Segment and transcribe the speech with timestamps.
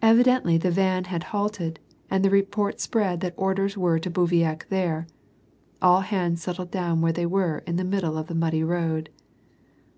[0.00, 5.06] Evidently, the van had halted, and the report si)read that orders were to bivouac there.
[5.82, 9.10] All hands settled down where they were in the middle of the muddy road.